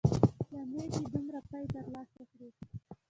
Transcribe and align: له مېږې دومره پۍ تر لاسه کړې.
له 0.51 0.61
مېږې 0.71 1.03
دومره 1.13 1.39
پۍ 1.51 1.63
تر 1.73 1.85
لاسه 1.93 2.23
کړې. 2.31 2.49